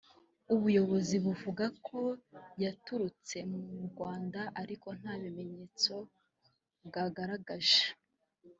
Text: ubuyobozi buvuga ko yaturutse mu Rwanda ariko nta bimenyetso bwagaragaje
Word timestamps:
ubuyobozi 0.53 1.15
buvuga 1.25 1.65
ko 1.87 1.99
yaturutse 2.63 3.37
mu 3.51 3.61
Rwanda 3.89 4.41
ariko 4.61 4.87
nta 4.99 5.13
bimenyetso 5.21 5.93
bwagaragaje 6.87 7.83